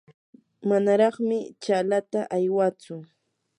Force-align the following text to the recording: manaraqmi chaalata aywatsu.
manaraqmi 0.67 1.37
chaalata 1.63 2.19
aywatsu. 2.35 2.93